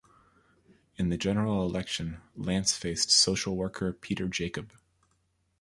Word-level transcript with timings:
In 0.95 1.09
the 1.09 1.15
general 1.19 1.61
election, 1.63 2.21
Lance 2.35 2.75
faced 2.75 3.11
social 3.11 3.55
worker 3.55 3.93
Peter 3.93 4.27
Jacob. 4.27 4.73